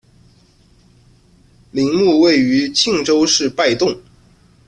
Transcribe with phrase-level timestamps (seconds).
[1.69, 4.01] 陵墓位于庆州市拜洞。